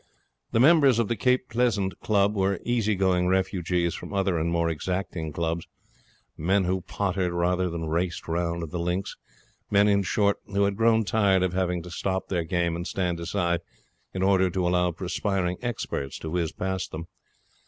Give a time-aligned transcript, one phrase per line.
[0.51, 5.31] The members of the Cape Pleasant Club were easygoing refugees from other and more exacting
[5.31, 5.67] clubs,
[6.35, 9.15] men who pottered rather than raced round the links;
[9.69, 13.19] men, in short, who had grown tired of having to stop their game and stand
[13.19, 13.61] aside
[14.11, 17.05] in order to allow perspiring experts to whiz past them.